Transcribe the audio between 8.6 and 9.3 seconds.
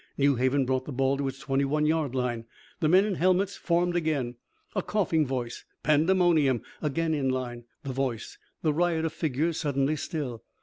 The riot of